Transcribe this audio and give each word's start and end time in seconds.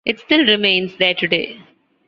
It 0.03 0.19
still 0.19 0.43
remains 0.43 0.95
there 0.97 1.13
today. 1.13 1.59